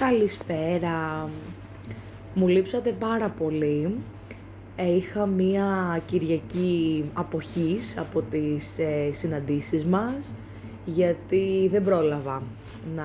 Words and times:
Καλησπέρα. 0.00 1.28
Μου 2.34 2.48
λείψατε 2.48 2.90
πάρα 2.90 3.28
πολύ. 3.28 3.96
Ε, 4.76 4.94
είχα 4.96 5.26
μία 5.26 6.00
Κυριακή 6.06 7.04
αποχής 7.12 7.98
από 7.98 8.22
τις 8.22 8.78
ε, 8.78 9.10
συναντήσεις 9.12 9.84
μας 9.84 10.34
γιατί 10.84 11.68
δεν 11.72 11.84
πρόλαβα 11.84 12.42
να 12.96 13.04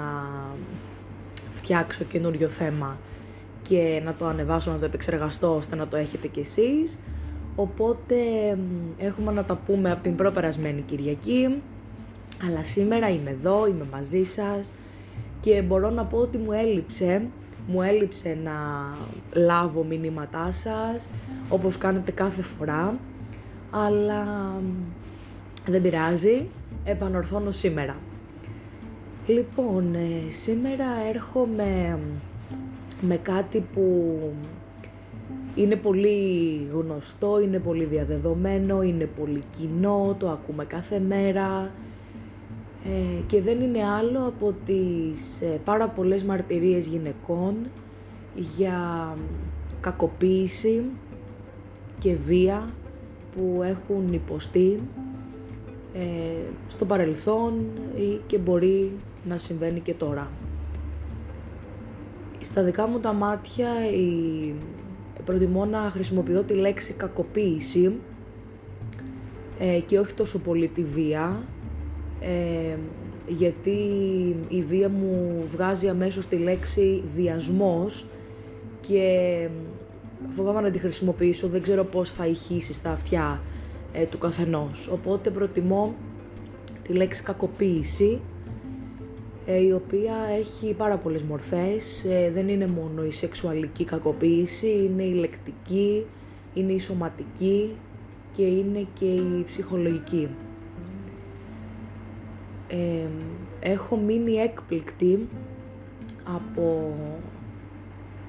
φτιάξω 1.51 2.03
καινούριο 2.03 2.47
θέμα 2.47 2.97
και 3.61 4.01
να 4.05 4.13
το 4.13 4.25
ανεβάσω, 4.25 4.71
να 4.71 4.77
το 4.77 4.85
επεξεργαστώ 4.85 5.55
ώστε 5.55 5.75
να 5.75 5.87
το 5.87 5.97
έχετε 5.97 6.27
κι 6.27 6.39
εσείς. 6.39 6.99
Οπότε 7.55 8.15
έχουμε 8.97 9.31
να 9.31 9.43
τα 9.43 9.55
πούμε 9.55 9.91
από 9.91 10.03
την 10.03 10.15
προπερασμένη 10.15 10.81
Κυριακή. 10.81 11.61
Αλλά 12.47 12.63
σήμερα 12.63 13.09
είμαι 13.09 13.29
εδώ, 13.29 13.67
είμαι 13.67 13.85
μαζί 13.91 14.23
σας 14.23 14.71
και 15.41 15.61
μπορώ 15.61 15.89
να 15.89 16.05
πω 16.05 16.17
ότι 16.17 16.37
μου 16.37 16.51
έλειψε 16.51 17.21
μου 17.67 17.81
έλειψε 17.81 18.37
να 18.43 18.51
λάβω 19.33 19.83
μηνύματά 19.83 20.51
σας 20.51 21.09
όπως 21.49 21.77
κάνετε 21.77 22.11
κάθε 22.11 22.41
φορά 22.41 22.99
αλλά 23.71 24.53
δεν 25.65 25.81
πειράζει, 25.81 26.47
επανορθώνω 26.83 27.51
σήμερα. 27.51 27.95
Λοιπόν, 29.27 29.95
ε, 29.95 30.31
σήμερα 30.31 30.85
έρχομαι 31.09 31.99
με 33.01 33.15
κάτι 33.17 33.63
που 33.73 34.17
είναι 35.55 35.75
πολύ 35.75 36.67
γνωστό, 36.73 37.41
είναι 37.41 37.59
πολύ 37.59 37.83
διαδεδομένο, 37.83 38.81
είναι 38.81 39.09
πολύ 39.19 39.41
κοινό, 39.57 40.15
το 40.19 40.29
ακούμε 40.29 40.65
κάθε 40.65 40.99
μέρα 40.99 41.71
ε, 42.85 43.21
και 43.27 43.41
δεν 43.41 43.61
είναι 43.61 43.85
άλλο 43.85 44.27
από 44.27 44.55
τις 44.65 45.41
ε, 45.41 45.59
πάρα 45.63 45.87
πολλές 45.87 46.23
μαρτυρίες 46.23 46.87
γυναικών 46.87 47.55
για 48.35 49.15
κακοποίηση 49.81 50.83
και 51.97 52.15
βία 52.15 52.69
που 53.35 53.61
έχουν 53.63 54.13
υποστεί 54.13 54.79
ε, 55.93 56.01
στο 56.67 56.85
παρελθόν 56.85 57.53
ή 57.95 58.19
και 58.27 58.37
μπορεί 58.37 58.91
να 59.23 59.37
συμβαίνει 59.37 59.79
και 59.79 59.93
τώρα. 59.93 60.31
Στα 62.41 62.63
δικά 62.63 62.87
μου 62.87 62.99
τα 62.99 63.13
μάτια 63.13 63.69
η... 63.91 64.53
προτιμώ 65.25 65.65
να 65.65 65.79
χρησιμοποιώ 65.79 66.43
τη 66.43 66.53
λέξη 66.53 66.93
κακοποίηση 66.93 67.99
ε, 69.59 69.79
και 69.79 69.99
όχι 69.99 70.13
τόσο 70.13 70.39
πολύ 70.39 70.67
τη 70.67 70.83
βία 70.83 71.43
ε, 72.21 72.77
γιατί 73.27 73.79
η 74.49 74.61
βία 74.61 74.89
μου 74.89 75.43
βγάζει 75.51 75.87
αμέσως 75.87 76.27
τη 76.27 76.35
λέξη 76.35 77.03
βιασμός 77.15 78.05
και 78.87 79.47
φοβάμαι 80.29 80.61
να 80.61 80.71
τη 80.71 80.79
χρησιμοποιήσω, 80.79 81.47
δεν 81.47 81.61
ξέρω 81.61 81.83
πώς 81.83 82.09
θα 82.09 82.25
ηχήσει 82.25 82.73
στα 82.73 82.91
αυτιά 82.91 83.41
ε, 83.93 84.03
του 84.03 84.17
καθενός. 84.17 84.89
Οπότε 84.91 85.29
προτιμώ 85.29 85.95
τη 86.83 86.93
λέξη 86.93 87.23
κακοποίηση, 87.23 88.19
ε, 89.45 89.65
η 89.65 89.71
οποία 89.71 90.15
έχει 90.39 90.73
πάρα 90.73 90.97
πολλές 90.97 91.23
μορφές. 91.23 92.05
Ε, 92.05 92.31
δεν 92.33 92.47
είναι 92.47 92.67
μόνο 92.67 93.03
η 93.05 93.11
σεξουαλική 93.11 93.83
κακοποίηση, 93.83 94.67
είναι 94.67 95.03
η 95.03 95.13
λεκτική, 95.13 96.05
είναι 96.53 96.71
η 96.71 96.79
σωματική 96.79 97.75
και 98.31 98.43
είναι 98.43 98.87
και 98.93 99.05
η 99.05 99.43
ψυχολογική 99.45 100.27
έχω 103.59 103.95
μείνει 103.95 104.33
έκπληκτη 104.33 105.27
από 106.35 106.95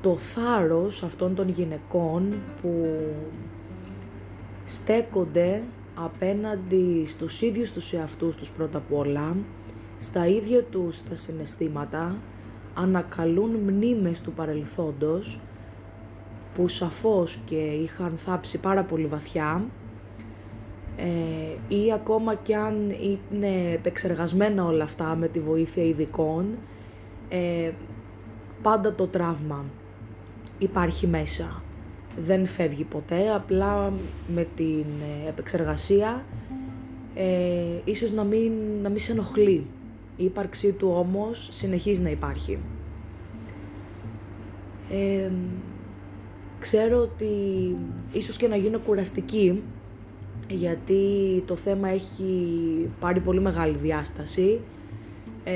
το 0.00 0.16
θάρρος 0.16 1.02
αυτών 1.02 1.34
των 1.34 1.48
γυναικών 1.48 2.34
που 2.62 3.00
στέκονται 4.64 5.62
απέναντι 5.94 7.04
στους 7.08 7.42
ίδιους 7.42 7.72
τους 7.72 7.92
εαυτούς 7.92 8.36
τους 8.36 8.50
πρώτα 8.50 8.78
απ' 8.78 8.92
όλα, 8.92 9.36
στα 9.98 10.26
ίδια 10.26 10.62
τους 10.62 11.02
τα 11.02 11.14
συναισθήματα, 11.16 12.16
ανακαλούν 12.74 13.50
μνήμες 13.50 14.20
του 14.20 14.32
παρελθόντος 14.32 15.40
που 16.54 16.68
σαφώς 16.68 17.40
και 17.44 17.56
είχαν 17.56 18.16
θάψει 18.16 18.58
πάρα 18.58 18.84
πολύ 18.84 19.06
βαθιά 19.06 19.64
ε, 20.96 21.74
ή 21.74 21.92
ακόμα 21.92 22.34
κι 22.34 22.54
αν 22.54 22.74
είναι 23.00 23.72
επεξεργασμένα 23.72 24.64
όλα 24.64 24.84
αυτά 24.84 25.16
με 25.16 25.28
τη 25.28 25.40
βοήθεια 25.40 25.84
ειδικών, 25.84 26.46
ε, 27.28 27.70
πάντα 28.62 28.94
το 28.94 29.06
τραύμα 29.06 29.64
υπάρχει 30.58 31.06
μέσα. 31.06 31.62
Δεν 32.24 32.46
φεύγει 32.46 32.84
ποτέ, 32.84 33.30
απλά 33.34 33.92
με 34.34 34.46
την 34.56 34.84
ε, 35.24 35.28
επεξεργασία 35.28 36.24
ε, 37.14 37.80
ίσως 37.84 38.12
να 38.12 38.24
μην, 38.24 38.52
να 38.82 38.88
μην 38.88 38.98
σε 38.98 39.12
ενοχλεί. 39.12 39.66
Η 40.16 40.24
ύπαρξή 40.24 40.72
του 40.72 40.92
όμως 40.96 41.48
συνεχίζει 41.52 42.02
να 42.02 42.10
υπάρχει. 42.10 42.58
Ε, 44.90 45.30
ξέρω 46.58 46.98
ότι 46.98 47.26
ίσως 48.12 48.36
και 48.36 48.48
να 48.48 48.56
γίνω 48.56 48.78
κουραστική 48.78 49.62
γιατί 50.54 51.02
το 51.46 51.56
θέμα 51.56 51.88
έχει 51.88 52.24
πάρει 53.00 53.20
πολύ 53.20 53.40
μεγάλη 53.40 53.76
διάσταση. 53.76 54.60
Ε, 55.44 55.52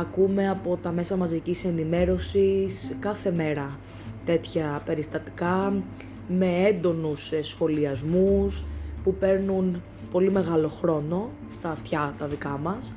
ακούμε 0.00 0.48
από 0.48 0.78
τα 0.82 0.92
μέσα 0.92 1.16
μαζικής 1.16 1.64
ενημέρωσης 1.64 2.96
κάθε 3.00 3.30
μέρα 3.30 3.78
τέτοια 4.24 4.82
περιστατικά 4.84 5.82
με 6.28 6.46
έντονους 6.66 7.32
ε, 7.32 7.42
σχολιασμούς 7.42 8.64
που 9.04 9.14
παίρνουν 9.14 9.82
πολύ 10.10 10.30
μεγάλο 10.30 10.68
χρόνο 10.68 11.30
στα 11.50 11.70
αυτιά 11.70 12.14
τα 12.18 12.26
δικά 12.26 12.58
μας 12.62 12.94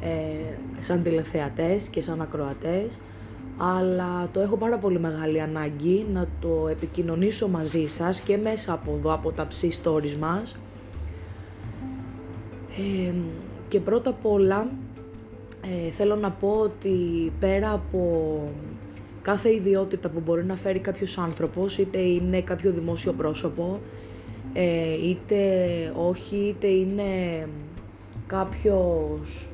ε, 0.00 0.08
σαν 0.78 1.02
τηλεθεατές 1.02 1.88
και 1.88 2.00
σαν 2.00 2.20
ακροατές 2.20 2.98
αλλά 3.56 4.28
το 4.32 4.40
έχω 4.40 4.56
πάρα 4.56 4.78
πολύ 4.78 5.00
μεγάλη 5.00 5.40
ανάγκη 5.40 6.06
να 6.12 6.26
το 6.40 6.68
επικοινωνήσω 6.70 7.48
μαζί 7.48 7.86
σας 7.86 8.20
και 8.20 8.36
μέσα 8.36 8.72
από 8.72 8.94
εδώ 8.98 9.12
από 9.12 9.32
τα 9.32 9.46
ψή 9.46 9.70
stories 9.82 10.16
μας 10.20 10.56
και 13.68 13.80
πρώτα 13.80 14.10
απ' 14.10 14.26
όλα 14.26 14.70
ε, 15.86 15.90
θέλω 15.90 16.16
να 16.16 16.30
πω 16.30 16.48
ότι 16.48 16.92
πέρα 17.40 17.72
από 17.72 18.40
κάθε 19.22 19.54
ιδιότητα 19.54 20.08
που 20.08 20.20
μπορεί 20.24 20.44
να 20.44 20.56
φέρει 20.56 20.78
κάποιος 20.78 21.18
άνθρωπος, 21.18 21.78
είτε 21.78 21.98
είναι 21.98 22.42
κάποιο 22.42 22.70
δημόσιο 22.70 23.12
πρόσωπο, 23.12 23.80
ε, 24.52 24.92
είτε 25.08 25.38
όχι, 26.08 26.36
είτε 26.36 26.66
είναι 26.66 27.48
κάποιος 28.26 29.48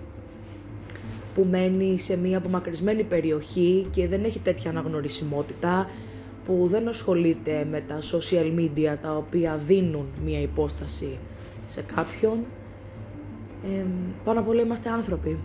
που 1.34 1.46
μένει 1.50 1.98
σε 1.98 2.16
μια 2.16 2.38
απομακρυσμένη 2.38 3.04
περιοχή 3.04 3.86
και 3.90 4.08
δεν 4.08 4.24
έχει 4.24 4.38
τέτοια 4.38 4.70
αναγνωρισιμότητα, 4.70 5.90
που 6.44 6.66
δεν 6.66 6.88
ασχολείται 6.88 7.66
με 7.70 7.80
τα 7.80 7.98
social 8.12 8.58
media 8.58 8.96
τα 9.02 9.16
οποία 9.16 9.60
δίνουν 9.66 10.06
μια 10.24 10.40
υπόσταση 10.40 11.18
σε 11.64 11.82
κάποιον, 11.94 12.44
ε, 13.64 13.84
πάνω 14.24 14.40
απ' 14.40 14.48
όλα 14.48 14.60
είμαστε 14.60 14.90
άνθρωποι. 14.90 15.38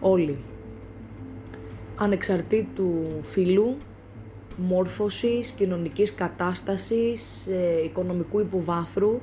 Όλοι. 0.00 0.38
Ανεξαρτήτου 1.96 2.92
φίλου, 3.22 3.76
μόρφωσης, 4.56 5.50
κοινωνικής 5.50 6.14
κατάστασης, 6.14 7.46
ε, 7.46 7.84
οικονομικού 7.84 8.40
υποβάθρου, 8.40 9.20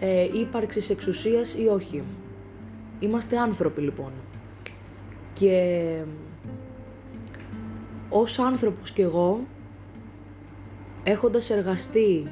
ε, 0.00 0.22
ύπαρξης 0.32 0.90
εξουσίας 0.90 1.54
ή 1.54 1.66
όχι. 1.66 2.02
Είμαστε 3.00 3.38
άνθρωποι 3.38 3.80
λοιπόν. 3.80 4.12
Και 5.32 6.02
ως 8.08 8.38
άνθρωπος 8.38 8.90
κι 8.90 9.00
εγώ, 9.00 9.40
έχοντας 11.02 11.50
εργαστεί 11.50 12.26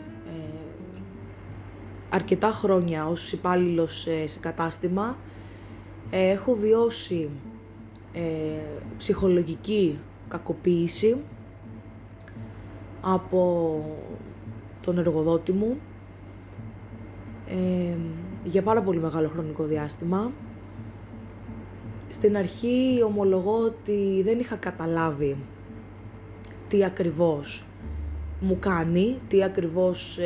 αρκετά 2.10 2.50
χρόνια 2.50 3.06
ως 3.06 3.32
υπάλληλος 3.32 4.06
ε, 4.06 4.26
σε 4.26 4.38
κατάστημα 4.38 5.16
ε, 6.10 6.28
έχω 6.28 6.54
βιώσει 6.54 7.28
ε, 8.12 8.20
ψυχολογική 8.96 9.98
κακοποίηση 10.28 11.16
από 13.00 13.82
τον 14.80 14.98
εργοδότη 14.98 15.52
μου 15.52 15.76
για 18.44 18.62
πάρα 18.62 18.82
πολύ 18.82 18.98
μεγάλο 18.98 19.28
χρονικό 19.28 19.64
διάστημα. 19.64 20.32
Στην 22.08 22.36
αρχή 22.36 23.02
ομολογώ 23.06 23.58
ότι 23.58 24.22
δεν 24.24 24.38
είχα 24.38 24.56
καταλάβει 24.56 25.36
τι 26.68 26.84
ακριβώς 26.84 27.66
μου 28.40 28.58
κάνει, 28.60 29.18
τι 29.28 29.42
ακριβώς 29.42 30.18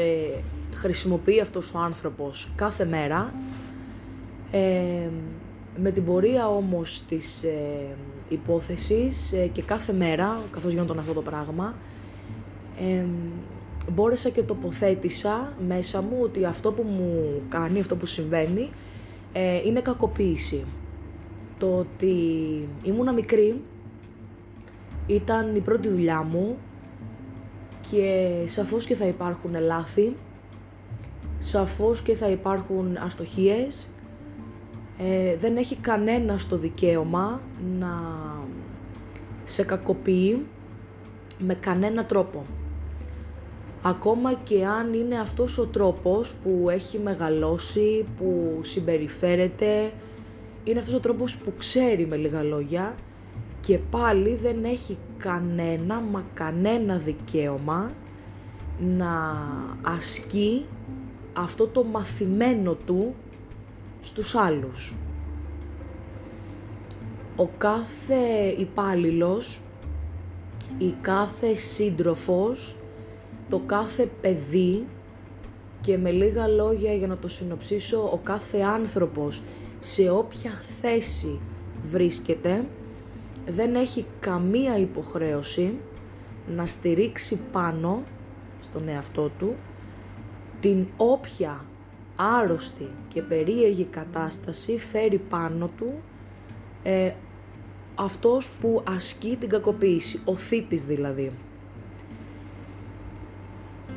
χρησιμοποιεί 0.75 1.41
αυτός 1.41 1.75
ο 1.75 1.79
άνθρωπος 1.79 2.53
κάθε 2.55 2.85
μέρα 2.85 3.35
Με 5.77 5.91
την 5.91 6.05
πορεία 6.05 6.49
όμως 6.49 7.03
της 7.09 7.43
ε, 7.43 7.97
υπόθεσης 8.33 9.33
ε, 9.33 9.47
και 9.47 9.63
κάθε 9.63 9.93
μέρα, 9.93 10.41
καθώς 10.51 10.73
γινόταν 10.73 10.99
αυτό 10.99 11.13
το 11.13 11.21
πράγμα, 11.21 11.75
ε, 12.81 13.05
μπόρεσα 13.91 14.29
και 14.29 14.43
τοποθέτησα 14.43 15.53
μέσα 15.67 16.03
μου 16.03 16.17
ότι 16.23 16.45
αυτό 16.45 16.73
που 16.73 16.83
μου 16.83 17.43
κάνει, 17.49 17.81
αυτό 17.81 17.97
που 17.97 18.07
συμβαίνει, 18.07 18.71
ε, 19.33 19.61
είναι 19.65 19.81
κακοποίηση. 19.81 20.65
Το 21.59 21.79
ότι 21.79 22.15
ήμουνα 22.83 23.13
μικρή, 23.13 23.61
ήταν 25.07 25.57
η 25.57 25.61
πρώτη 25.61 25.89
δουλειά 25.89 26.23
μου 26.23 26.57
και 27.91 28.31
σαφώς 28.45 28.87
και 28.87 28.95
θα 28.95 29.07
υπάρχουν 29.07 29.61
λάθη, 29.61 30.17
σαφώς 31.43 32.03
και 32.03 32.15
θα 32.15 32.29
υπάρχουν 32.29 32.97
αστοχίες, 32.97 33.91
ε, 34.99 35.37
δεν 35.37 35.57
έχει 35.57 35.77
κανένα 35.77 36.39
το 36.49 36.57
δικαίωμα 36.57 37.41
να 37.79 37.93
σε 39.45 39.65
κακοποιεί 39.65 40.47
με 41.39 41.55
κανένα 41.55 42.05
τρόπο. 42.05 42.45
Ακόμα 43.83 44.33
και 44.33 44.67
αν 44.67 44.95
είναι 44.95 45.19
αυτός 45.19 45.59
ο 45.59 45.67
τρόπος 45.67 46.35
που 46.43 46.71
έχει 46.71 46.99
μεγαλώσει, 46.99 48.05
που 48.17 48.59
συμπεριφέρεται, 48.63 49.93
είναι 50.65 50.79
αυτός 50.79 50.95
ο 50.95 51.01
τρόπος 51.01 51.37
που 51.37 51.53
ξέρει 51.59 52.07
με 52.07 52.17
λίγα 52.17 52.43
λόγια 52.43 52.95
και 53.61 53.79
πάλι 53.79 54.35
δεν 54.35 54.65
έχει 54.65 54.99
κανένα 55.17 56.01
μα 56.01 56.25
κανένα 56.35 56.97
δικαίωμα 56.97 57.93
να 58.79 59.33
ασκεί 59.83 60.67
αυτό 61.33 61.67
το 61.67 61.85
μαθημένο 61.85 62.75
του 62.75 63.15
στους 64.01 64.35
άλλους. 64.35 64.95
Ο 67.37 67.49
κάθε 67.59 68.55
υπάλληλος, 68.59 69.61
η 70.79 70.95
κάθε 71.01 71.55
σύντροφος, 71.55 72.77
το 73.49 73.59
κάθε 73.67 74.11
παιδί 74.21 74.87
και 75.81 75.99
με 75.99 76.11
λίγα 76.11 76.47
λόγια 76.47 76.95
για 76.95 77.07
να 77.07 77.17
το 77.17 77.29
συνοψίσω, 77.29 78.11
ο 78.13 78.21
κάθε 78.23 78.59
άνθρωπος 78.61 79.43
σε 79.79 80.11
όποια 80.11 80.63
θέση 80.81 81.41
βρίσκεται 81.83 82.65
δεν 83.47 83.75
έχει 83.75 84.07
καμία 84.21 84.79
υποχρέωση 84.79 85.75
να 86.57 86.67
στηρίξει 86.67 87.41
πάνω 87.53 88.03
στον 88.63 88.89
εαυτό 88.89 89.31
του 89.39 89.55
την 90.63 90.87
όποια 90.97 91.65
άρρωστη 92.17 92.89
και 93.09 93.23
περίεργη 93.23 93.85
κατάσταση 93.85 94.79
φέρει 94.79 95.19
πάνω 95.19 95.71
του 95.79 95.93
ε, 96.83 97.13
αυτός 97.95 98.51
που 98.61 98.83
ασκεί 98.97 99.37
την 99.41 99.49
κακοποίηση, 99.49 100.21
ο 100.25 100.37
θήτης 100.37 100.85
δηλαδή. 100.85 101.33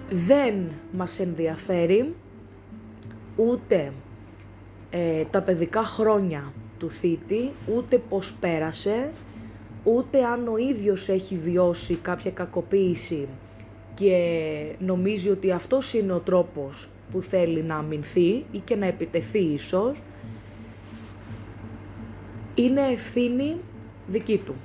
Δεν 0.10 0.72
μας 0.92 1.20
ενδιαφέρει 1.20 2.16
ούτε 3.36 3.94
ε, 4.90 5.24
τα 5.24 5.42
παιδικά 5.42 5.84
χρόνια 5.84 6.54
του 6.78 6.92
θήτη, 6.92 7.52
ούτε 7.76 7.98
πώς 7.98 8.34
πέρασε, 8.34 9.12
ούτε 9.84 10.26
αν 10.26 10.48
ο 10.48 10.58
ίδιος 10.58 11.10
έχει 11.10 11.38
βιώσει 11.38 11.96
κάποια 11.96 12.32
κακοποίηση 12.32 13.28
και 13.96 14.76
νομίζει 14.80 15.30
ότι 15.30 15.52
αυτός 15.52 15.94
είναι 15.94 16.14
ο 16.14 16.20
τρόπος 16.20 16.90
που 17.12 17.22
θέλει 17.22 17.64
να 17.64 17.76
αμυνθεί 17.76 18.46
ή 18.52 18.58
και 18.64 18.76
να 18.76 18.86
επιτεθεί 18.86 19.40
ίσως, 19.40 20.02
είναι 22.56 22.82
ευθύνη 22.82 23.56
δική 24.08 24.38
του. 24.38 24.56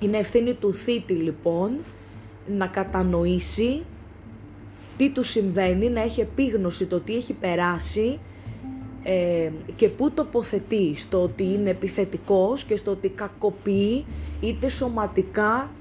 Είναι 0.00 0.18
ευθύνη 0.18 0.54
του 0.54 0.72
θήτη 0.72 1.12
λοιπόν 1.12 1.70
να 2.56 2.66
κατανοήσει 2.66 3.82
τι 4.96 5.10
του 5.10 5.22
συμβαίνει, 5.22 5.88
να 5.88 6.02
έχει 6.02 6.20
επίγνωση 6.20 6.86
το 6.86 7.00
τι 7.00 7.16
έχει 7.16 7.32
περάσει 7.32 8.18
ε, 9.02 9.50
και 9.76 9.88
πού 9.88 10.10
τοποθετεί 10.10 10.96
στο 10.96 11.22
ότι 11.22 11.42
είναι 11.42 11.70
επιθετικός 11.70 12.64
και 12.64 12.76
στο 12.76 12.90
ότι 12.90 13.08
κακοποιεί 13.08 14.04
είτε 14.40 14.68
σωματικά 14.68 15.70
ε, 15.72 15.77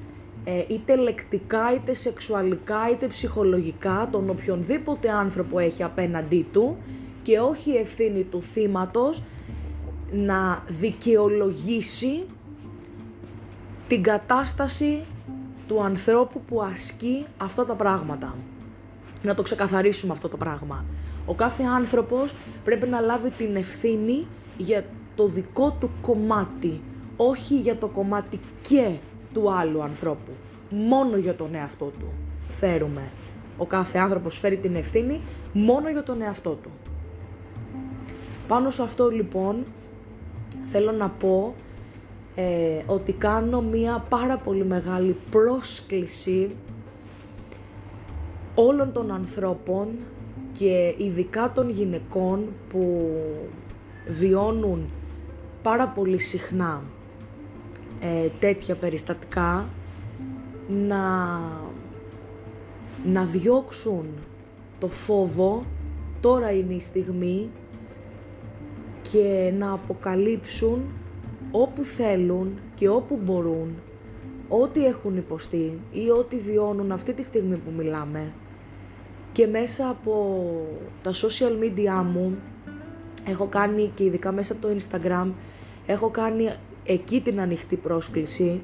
είτε 0.68 0.96
λεκτικά, 0.96 1.74
είτε 1.74 1.94
σεξουαλικά, 1.94 2.90
είτε 2.92 3.08
ψυχολογικά 3.08 4.08
τον 4.12 4.30
οποιονδήποτε 4.30 5.12
άνθρωπο 5.12 5.60
έχει 5.60 5.84
απέναντί 5.84 6.48
του 6.52 6.78
και 7.24 7.40
όχι 7.40 7.72
η 7.72 7.78
ευθύνη 7.78 8.24
του 8.24 8.42
θύματος 8.42 9.24
να 10.12 10.64
δικαιολογήσει 10.68 12.26
την 13.88 14.04
κατάσταση 14.04 15.04
του 15.68 15.84
ανθρώπου 15.84 16.42
που 16.42 16.64
ασκεί 16.64 17.26
αυτά 17.38 17.66
τα 17.66 17.74
πράγματα. 17.74 18.36
Να 19.24 19.34
το 19.34 19.42
ξεκαθαρίσουμε 19.42 20.12
αυτό 20.12 20.30
το 20.30 20.38
πράγμα. 20.38 20.86
Ο 21.26 21.34
κάθε 21.34 21.64
άνθρωπος 21.64 22.34
πρέπει 22.64 22.88
να 22.88 23.00
λάβει 23.00 23.30
την 23.30 23.56
ευθύνη 23.56 24.28
για 24.58 24.86
το 25.16 25.28
δικό 25.28 25.78
του 25.80 25.90
κομμάτι, 26.02 26.82
όχι 27.18 27.60
για 27.60 27.78
το 27.78 27.88
κομμάτι 27.88 28.40
και 28.62 28.92
του 29.38 29.52
άλλου 29.52 29.84
ανθρώπου. 29.84 30.32
Μόνο 30.70 31.18
για 31.18 31.36
τον 31.36 31.56
εαυτό 31.56 31.86
του 31.86 32.08
φέρουμε. 32.48 33.02
Ο 33.58 33.66
κάθε 33.66 33.98
άνθρωπος 33.98 34.38
φέρει 34.38 34.58
την 34.58 34.76
ευθύνη 34.76 35.22
μόνο 35.54 35.90
για 35.90 36.04
τον 36.04 36.22
εαυτό 36.22 36.50
του. 36.50 36.70
Πάνω 38.48 38.70
σε 38.70 38.84
αυτό 38.84 39.10
λοιπόν 39.10 39.66
θέλω 40.66 40.92
να 40.92 41.10
πω 41.10 41.56
ε, 42.36 42.80
ότι 42.86 43.12
κάνω 43.12 43.62
μία 43.62 44.06
πάρα 44.10 44.38
πολύ 44.38 44.66
μεγάλη 44.66 45.16
πρόσκληση 45.30 46.56
όλων 48.56 48.92
των 48.92 49.12
ανθρώπων 49.12 49.88
και 50.58 50.96
ειδικά 50.98 51.52
των 51.56 51.70
γυναικών 51.70 52.46
που 52.70 53.12
βιώνουν 54.08 54.90
πάρα 55.62 55.88
πολύ 55.88 56.20
συχνά 56.20 56.84
ε, 58.00 58.28
τέτοια 58.40 58.76
περιστατικά 58.76 59.68
να, 60.68 61.40
να 63.06 63.26
διώξουν 63.26 64.06
το 64.80 64.88
φόβο, 64.88 65.66
τώρα 66.20 66.52
είναι 66.52 66.74
η 66.74 66.80
στιγμή 66.80 67.50
και 69.02 69.54
να 69.58 69.72
αποκαλύψουν 69.72 70.82
όπου 71.52 71.84
θέλουν 71.84 72.60
και 72.76 72.90
όπου 72.90 73.20
μπορούν 73.24 73.76
ό,τι 74.50 74.86
έχουν 74.86 75.18
υποστεί 75.18 75.80
ή 75.92 76.10
ό,τι 76.10 76.38
βιώνουν 76.38 76.92
αυτή 76.92 77.14
τη 77.14 77.24
στιγμή 77.24 77.56
που 77.56 77.72
μιλάμε. 77.78 78.34
Και 79.32 79.48
μέσα 79.48 79.90
από 79.90 80.46
τα 81.02 81.12
social 81.12 81.64
media 81.64 82.04
μου 82.14 82.38
έχω 83.28 83.46
κάνει 83.48 83.92
και 83.96 84.04
ειδικά 84.04 84.32
μέσα 84.32 84.54
από 84.54 84.68
το 84.68 84.76
Instagram 84.78 85.32
έχω 85.86 86.10
κάνει 86.10 86.50
εκεί 86.88 87.22
την 87.22 87.40
ανοιχτή 87.40 87.76
πρόσκληση 87.76 88.62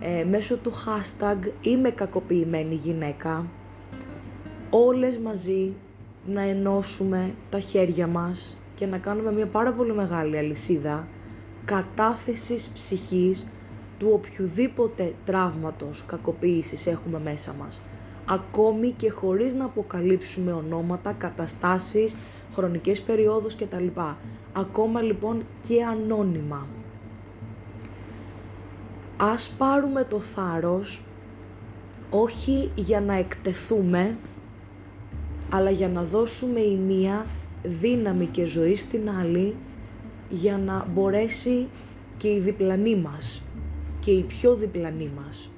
ε, 0.00 0.24
μέσω 0.24 0.56
του 0.56 0.72
hashtag 0.72 1.38
είμαι 1.60 1.90
κακοποιημένη 1.90 2.74
γυναίκα 2.74 3.46
όλες 4.70 5.18
μαζί 5.18 5.74
να 6.26 6.42
ενώσουμε 6.42 7.34
τα 7.50 7.60
χέρια 7.60 8.06
μας 8.06 8.58
και 8.74 8.86
να 8.86 8.98
κάνουμε 8.98 9.32
μια 9.32 9.46
πάρα 9.46 9.72
πολύ 9.72 9.92
μεγάλη 9.92 10.38
αλυσίδα 10.38 11.08
κατάθεσης 11.64 12.68
ψυχής 12.74 13.46
του 13.98 14.08
οποιοδήποτε 14.12 15.14
τραύματος 15.24 16.04
κακοποίησης 16.06 16.86
έχουμε 16.86 17.20
μέσα 17.20 17.54
μας 17.58 17.80
ακόμη 18.26 18.90
και 18.90 19.10
χωρίς 19.10 19.54
να 19.54 19.64
αποκαλύψουμε 19.64 20.52
ονόματα, 20.52 21.12
καταστάσεις, 21.12 22.16
χρονικές 22.54 23.02
περιόδους 23.02 23.56
κτλ. 23.56 23.86
Ακόμα 24.52 25.00
λοιπόν 25.00 25.46
και 25.68 25.84
ανώνυμα. 25.84 26.66
Ας 29.24 29.50
πάρουμε 29.58 30.04
το 30.04 30.20
θάρρος 30.20 31.04
όχι 32.10 32.70
για 32.74 33.00
να 33.00 33.14
εκτεθούμε, 33.14 34.16
αλλά 35.50 35.70
για 35.70 35.88
να 35.88 36.02
δώσουμε 36.02 36.60
η 36.60 36.76
μία 36.76 37.26
δύναμη 37.62 38.26
και 38.26 38.44
ζωή 38.44 38.74
στην 38.74 39.10
άλλη 39.10 39.54
για 40.30 40.58
να 40.58 40.86
μπορέσει 40.92 41.68
και 42.16 42.28
η 42.28 42.40
διπλανή 42.40 42.96
μας 42.96 43.42
και 44.00 44.10
η 44.10 44.22
πιο 44.22 44.54
διπλανή 44.54 45.10
μας 45.16 45.50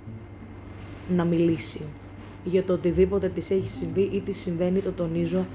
να 1.09 1.25
μιλήσει 1.25 1.81
για 2.45 2.65
το 2.65 2.73
οτιδήποτε 2.73 3.29
της 3.29 3.51
έχει 3.51 3.69
συμβεί 3.69 4.11
ή 4.13 4.21
της 4.21 4.37
συμβαίνει, 4.37 4.81
το 4.81 4.93
τονίζω, 4.93 5.47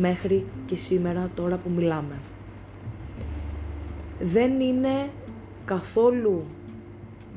μέχρι 0.00 0.46
και 0.66 0.76
σήμερα 0.76 1.30
τώρα 1.34 1.56
που 1.56 1.70
μιλάμε. 1.70 2.18
Δεν 4.20 4.60
είναι 4.60 5.10
καθόλου 5.64 6.44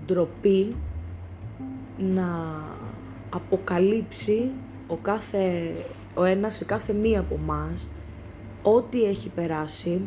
ντροπή 0.05 0.75
να 1.97 2.61
αποκαλύψει 3.29 4.51
ο, 4.87 4.95
κάθε, 4.95 5.73
ο 6.13 6.23
ένας 6.23 6.55
σε 6.55 6.65
κάθε 6.65 6.93
μία 6.93 7.19
από 7.19 7.37
μας 7.45 7.89
ό,τι 8.61 9.03
έχει 9.03 9.29
περάσει 9.29 10.01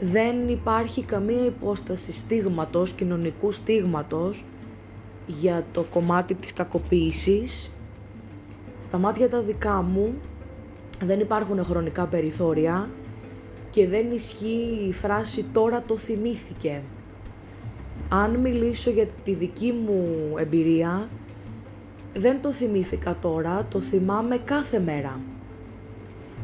δεν 0.00 0.48
υπάρχει 0.48 1.02
καμία 1.02 1.44
υπόσταση 1.44 2.12
στίγματος, 2.12 2.92
κοινωνικού 2.92 3.50
στίγματος 3.50 4.44
για 5.26 5.64
το 5.72 5.82
κομμάτι 5.82 6.34
της 6.34 6.52
κακοποίησης. 6.52 7.70
Στα 8.80 8.98
μάτια 8.98 9.28
τα 9.28 9.42
δικά 9.42 9.82
μου 9.82 10.14
δεν 11.04 11.20
υπάρχουν 11.20 11.64
χρονικά 11.64 12.06
περιθώρια 12.06 12.90
και 13.70 13.88
δεν 13.88 14.10
ισχύει 14.10 14.86
η 14.88 14.92
φράση 14.92 15.44
«τώρα 15.52 15.82
το 15.82 15.96
θυμήθηκε». 15.96 16.82
Αν 18.08 18.34
μιλήσω 18.34 18.90
για 18.90 19.06
τη 19.24 19.34
δική 19.34 19.72
μου 19.72 20.32
εμπειρία, 20.36 21.08
δεν 22.14 22.40
το 22.40 22.52
θυμήθηκα 22.52 23.16
τώρα, 23.20 23.66
το 23.70 23.80
θυμάμαι 23.80 24.36
κάθε 24.36 24.78
μέρα. 24.78 25.20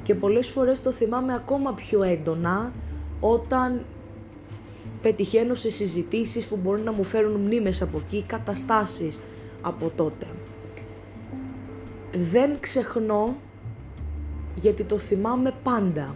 Και 0.03 0.15
πολλές 0.15 0.49
φορές 0.49 0.83
το 0.83 0.93
θυμάμαι 0.93 1.35
ακόμα 1.35 1.73
πιο 1.73 2.03
έντονα 2.03 2.73
όταν 3.21 3.85
πετυχαίνω 5.03 5.55
σε 5.55 5.71
συζητήσεις 5.71 6.47
που 6.47 6.57
μπορεί 6.57 6.83
να 6.83 6.93
μου 6.93 7.05
φέρουν 7.05 7.41
μνήμες 7.41 7.83
από 7.83 7.99
εκεί, 7.99 8.25
καταστάσεις 8.27 9.21
από 9.61 9.93
τότε. 9.97 10.27
Δεν 12.13 12.57
ξεχνώ 12.61 13.37
γιατί 14.55 14.85
το 14.85 14.99
θυμάμαι 14.99 15.55
πάντα. 15.63 16.15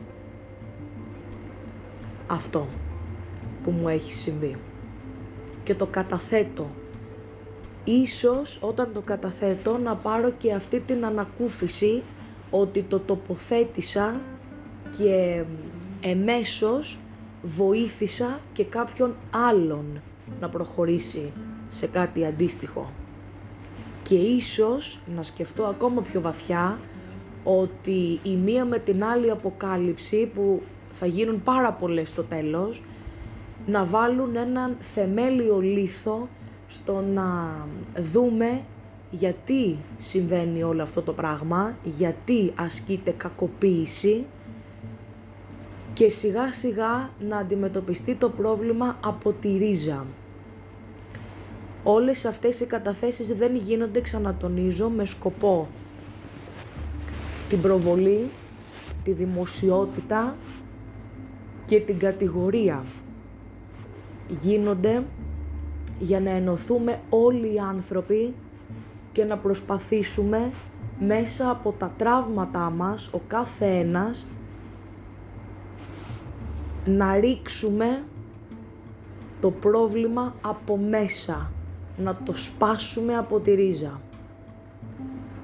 Αυτό 2.27 2.69
που 3.63 3.71
μου 3.71 3.89
έχει 3.89 4.13
συμβεί. 4.13 4.57
Και 5.65 5.75
το 5.75 5.87
καταθέτω. 5.87 6.71
Ίσως 7.85 8.59
όταν 8.63 8.91
το 8.93 9.01
καταθέτω 9.01 9.79
να 9.79 9.95
πάρω 9.95 10.31
και 10.31 10.53
αυτή 10.53 10.81
την 10.81 11.05
ανακούφιση 11.05 12.03
ότι 12.51 12.83
το 12.83 12.99
τοποθέτησα 12.99 14.21
και 14.99 15.43
εμέσως 16.01 16.99
βοήθησα 17.43 18.41
και 18.53 18.65
κάποιον 18.65 19.15
άλλον 19.49 20.03
να 20.41 20.49
προχωρήσει 20.49 21.33
σε 21.69 21.87
κάτι 21.87 22.25
αντίστοιχο. 22.25 22.91
Και 24.03 24.15
ίσως 24.15 25.01
να 25.17 25.23
σκεφτώ 25.23 25.65
ακόμα 25.65 26.03
πιο 26.03 26.21
βαθιά 26.21 26.79
ότι 27.45 28.21
η 28.23 28.37
μία 28.37 28.65
με 28.65 28.79
την 28.79 29.05
άλλη 29.05 29.31
αποκάλυψη 29.31 30.31
που 30.35 30.63
θα 30.93 31.07
γίνουν 31.07 31.43
πάρα 31.43 31.73
πολλές 31.73 32.09
στο 32.09 32.23
τέλος 32.23 32.83
να 33.67 33.85
βάλουν 33.85 34.37
έναν 34.37 34.77
θεμέλιο 34.81 35.61
λίθο 35.61 36.29
στο 36.67 37.01
να 37.01 37.59
δούμε 37.97 38.65
γιατί 39.11 39.79
συμβαίνει 39.97 40.63
όλο 40.63 40.83
αυτό 40.83 41.03
το 41.03 41.13
πράγμα, 41.13 41.77
γιατί 41.83 42.53
ασκείται 42.57 43.11
κακοποίηση 43.11 44.27
και 45.93 46.09
σιγά 46.09 46.53
σιγά 46.53 47.11
να 47.21 47.37
αντιμετωπιστεί 47.39 48.15
το 48.15 48.31
πρόβλημα 48.31 48.99
από 49.05 49.33
τη 49.33 49.57
ρίζα. 49.57 50.07
Όλες 51.83 52.25
αυτές 52.25 52.61
οι 52.61 52.67
καταθέσεις 52.67 53.35
δεν 53.35 53.57
γίνονται, 53.57 54.01
ξανατονίζω, 54.01 54.89
με 54.89 55.05
σκοπό 55.05 55.69
την 57.49 57.61
προβολή, 57.61 58.31
τη 59.05 59.13
δημοσιότητα 59.13 60.37
και 61.67 61.81
την 61.81 61.99
κατηγορία. 61.99 62.85
Γίνονται 64.41 65.05
για 65.99 66.21
να 66.21 66.31
ενωθούμε 66.31 67.01
όλοι 67.11 67.55
οι 67.55 67.59
άνθρωποι 67.59 68.35
και 69.13 69.25
να 69.25 69.37
προσπαθήσουμε 69.37 70.51
μέσα 70.99 71.51
από 71.51 71.75
τα 71.79 71.93
τραύματά 71.97 72.71
μας, 72.71 73.11
ο 73.13 73.21
κάθε 73.27 73.67
ένας, 73.67 74.27
να 76.85 77.21
ρίξουμε 77.21 78.03
το 79.41 79.51
πρόβλημα 79.51 80.35
από 80.41 80.77
μέσα, 80.77 81.53
να 81.97 82.17
το 82.25 82.37
σπάσουμε 82.37 83.17
από 83.17 83.41
τη 83.41 83.55
ρίζα. 83.55 84.01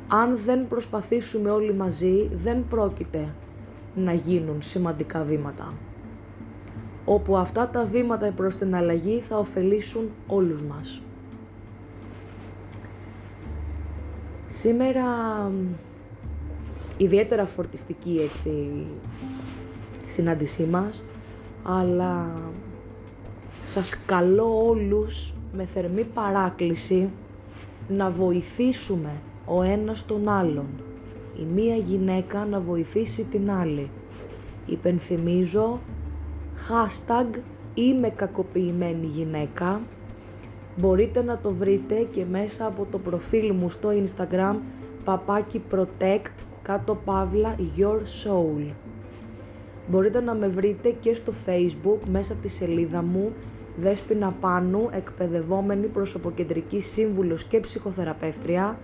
Αν 0.09 0.37
δεν 0.37 0.66
προσπαθήσουμε 0.68 1.50
όλοι 1.50 1.75
μαζί, 1.75 2.30
δεν 2.33 2.64
πρόκειται 2.68 3.35
να 3.95 4.12
γίνουν 4.12 4.62
σημαντικά 4.62 5.23
βήματα. 5.23 5.73
Όπου 7.11 7.37
αυτά 7.37 7.69
τα 7.69 7.85
βήματα 7.85 8.31
προς 8.33 8.57
την 8.57 8.75
αλλαγή 8.75 9.21
θα 9.21 9.38
ωφελήσουν 9.38 10.11
όλους 10.27 10.62
μας. 10.62 11.00
Σήμερα 14.49 15.05
ιδιαίτερα 16.97 17.47
φορτιστική 17.47 18.21
έτσι 18.23 18.87
συνάντησή 20.07 20.62
μας 20.62 21.03
αλλά 21.62 22.31
σας 23.62 24.03
καλώ 24.07 24.67
όλους 24.67 25.35
με 25.53 25.65
θερμή 25.65 26.05
παράκληση 26.05 27.09
να 27.88 28.11
βοηθήσουμε 28.11 29.21
ο 29.47 29.62
ένας 29.62 30.07
τον 30.07 30.29
άλλον. 30.29 30.67
Η 31.41 31.45
μία 31.55 31.77
γυναίκα 31.77 32.45
να 32.45 32.61
βοηθήσει 32.61 33.25
την 33.25 33.50
άλλη. 33.50 33.91
Υπενθυμίζω 34.67 35.79
hashtag 36.69 37.38
είμαι 37.75 38.09
κακοποιημένη 38.09 39.07
γυναίκα. 39.07 39.81
Μπορείτε 40.77 41.23
να 41.23 41.38
το 41.38 41.53
βρείτε 41.53 42.07
και 42.11 42.25
μέσα 42.31 42.67
από 42.67 42.87
το 42.91 42.99
προφίλ 42.99 43.53
μου 43.55 43.69
στο 43.69 43.88
Instagram 43.88 44.57
παπάκι 45.05 45.62
protect 45.75 46.33
κάτω 46.62 46.95
παύλα 47.05 47.57
your 47.79 47.99
soul. 47.99 48.73
Μπορείτε 49.91 50.21
να 50.21 50.35
με 50.35 50.49
βρείτε 50.49 50.91
και 50.91 51.15
στο 51.15 51.33
facebook 51.47 51.99
μέσα 52.11 52.33
από 52.33 52.43
τη 52.43 52.49
σελίδα 52.49 53.03
μου 53.03 53.33
Δέσποινα 53.77 54.35
Πάνου, 54.41 54.88
εκπαιδευόμενη 54.93 55.87
προσωποκεντρική 55.87 56.81
σύμβουλος 56.81 57.45
και 57.45 57.61
ψυχοθεραπεύτρια 57.61 58.79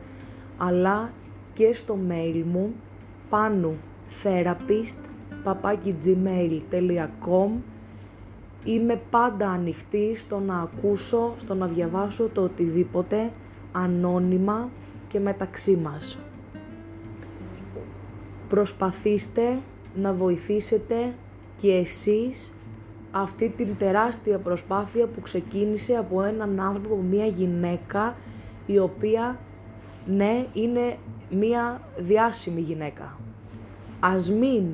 αλλά 0.59 1.13
και 1.53 1.73
στο 1.73 1.99
mail 2.09 2.43
μου 2.53 2.75
πάνου 3.31 3.77
therapist 4.23 5.14
Είμαι 8.65 9.01
πάντα 9.11 9.49
ανοιχτή 9.49 10.17
στο 10.17 10.39
να 10.39 10.59
ακούσω, 10.59 11.35
στο 11.37 11.55
να 11.55 11.67
διαβάσω 11.67 12.29
το 12.29 12.43
οτιδήποτε 12.43 13.31
ανώνυμα 13.73 14.71
και 15.09 15.21
μεταξύ 15.21 15.77
μας. 15.77 16.19
Προσπαθήστε 18.49 19.61
να 19.95 20.13
βοηθήσετε 20.13 21.15
και 21.57 21.73
εσείς 21.73 22.55
αυτή 23.11 23.49
την 23.49 23.77
τεράστια 23.79 24.39
προσπάθεια 24.39 25.07
που 25.07 25.21
ξεκίνησε 25.21 25.95
από 25.95 26.23
έναν 26.23 26.61
άνθρωπο, 26.61 26.95
από 26.95 27.03
μια 27.03 27.27
γυναίκα 27.27 28.17
η 28.67 28.79
οποία 28.79 29.39
ναι 30.07 30.47
είναι 30.53 30.97
μια 31.31 31.81
διάσημη 31.97 32.61
γυναίκα. 32.61 33.19
Ας 34.01 34.31
μην 34.31 34.65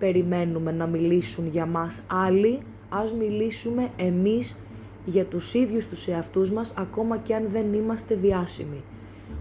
περιμένουμε 0.00 0.72
να 0.72 0.86
μιλήσουν 0.86 1.46
για 1.48 1.66
μας 1.66 2.02
άλλοι, 2.06 2.58
ας 2.88 3.12
μιλήσουμε 3.12 3.88
εμείς 3.96 4.56
για 5.04 5.24
τους 5.24 5.54
ίδιους 5.54 5.86
τους 5.86 6.06
εαυτούς 6.06 6.50
μας 6.50 6.74
ακόμα 6.76 7.18
και 7.18 7.34
αν 7.34 7.46
δεν 7.50 7.72
είμαστε 7.72 8.14
διάσημοι. 8.14 8.82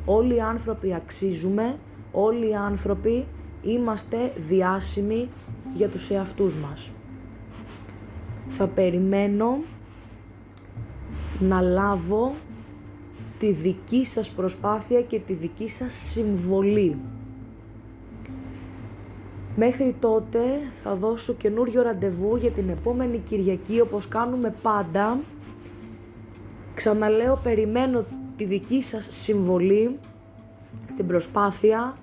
Όλοι 0.05 0.35
οι 0.35 0.41
άνθρωποι 0.41 0.93
αξίζουμε, 0.93 1.75
όλοι 2.11 2.49
οι 2.49 2.55
άνθρωποι 2.55 3.25
είμαστε 3.63 4.33
διάσημοι 4.37 5.29
για 5.73 5.89
τους 5.89 6.09
εαυτούς 6.09 6.53
μας. 6.53 6.91
Θα 8.47 8.67
περιμένω 8.67 9.57
να 11.39 11.61
λάβω 11.61 12.33
τη 13.39 13.51
δική 13.51 14.05
σας 14.05 14.29
προσπάθεια 14.29 15.01
και 15.01 15.19
τη 15.19 15.33
δική 15.33 15.69
σας 15.69 15.93
συμβολή. 15.93 16.97
Μέχρι 19.61 19.95
τότε 19.99 20.39
θα 20.83 20.95
δώσω 20.95 21.33
καινούριο 21.33 21.81
ραντεβού 21.81 22.35
για 22.35 22.51
την 22.51 22.69
επόμενη 22.69 23.17
Κυριακή 23.17 23.79
όπως 23.79 24.07
κάνουμε 24.07 24.55
πάντα. 24.61 25.19
Ξαναλέω 26.73 27.39
περιμένω 27.43 28.05
τη 28.37 28.43
δική 28.43 28.81
σας 28.81 29.07
συμβολή 29.11 29.99
στην 30.89 31.07
προσπάθεια 31.07 31.97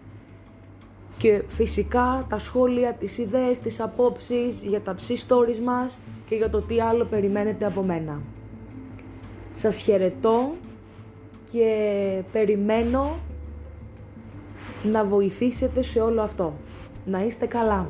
και 1.19 1.43
φυσικά 1.47 2.27
τα 2.29 2.39
σχόλια, 2.39 2.93
τις 2.93 3.19
ιδέες, 3.19 3.61
τις 3.61 3.81
απόψεις 3.81 4.65
για 4.65 4.81
τα 4.81 4.95
ψή 4.95 5.15
stories 5.29 5.59
μας 5.65 5.99
και 6.29 6.35
για 6.35 6.51
το 6.51 6.61
τι 6.61 6.81
άλλο 6.81 7.05
περιμένετε 7.05 7.67
από 7.67 7.83
μένα. 7.83 8.23
Σας 9.51 9.77
χαιρετώ 9.77 10.53
και 11.53 12.23
περιμένω 12.33 13.19
να 14.83 15.05
βοηθήσετε 15.05 15.83
σε 15.83 16.01
όλο 16.01 16.23
αυτό. 16.23 16.55
Να 17.09 17.23
είστε 17.23 17.47
καλά. 17.47 17.89